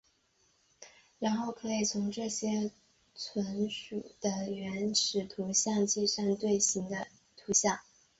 [1.19, 2.71] 然后可以从这些
[3.13, 7.05] 存储的原始图像计算对象的
[7.37, 7.79] 图像。